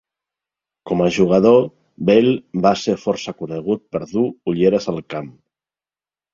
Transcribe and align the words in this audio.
Com 0.91 1.03
a 1.07 1.09
jugador, 1.17 1.59
Bell 2.09 2.31
va 2.65 2.73
ser 2.85 2.97
força 3.03 3.35
conegut 3.45 3.87
per 3.95 4.03
dur 4.17 4.27
ulleres 4.55 4.93
al 4.97 5.01
camp. 5.17 5.33